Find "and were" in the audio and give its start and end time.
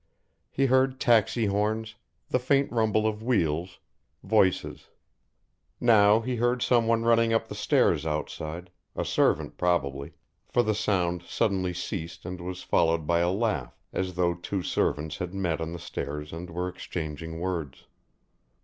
16.33-16.67